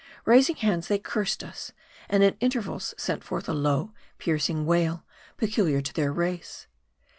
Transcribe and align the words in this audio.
Raising 0.25 0.55
hands, 0.55 0.87
they 0.87 0.97
cursed 0.97 1.43
us; 1.43 1.73
and 2.09 2.23
at 2.23 2.35
intervals 2.39 2.95
sent 2.97 3.23
forth 3.23 3.47
a 3.47 3.53
low, 3.53 3.91
piercing 4.17 4.65
wail, 4.65 5.05
peculiar 5.37 5.79
to 5.79 5.93
their 5.93 6.11
race. 6.11 6.65